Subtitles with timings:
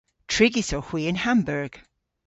[0.31, 1.73] Trigys owgh hwi yn Hamburg.